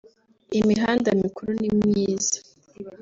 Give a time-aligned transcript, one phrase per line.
[0.59, 2.37] Imihanda mikuru ni myiza